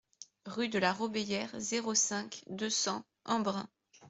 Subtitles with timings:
[0.47, 3.67] Rue de la Robéyère, zéro cinq, deux cents Embrun